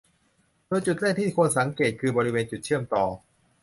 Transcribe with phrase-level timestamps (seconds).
[0.67, 3.03] โดยจุดแรกที่ควรสังเกตคือ บริเวณจุดเชื่อมต่อ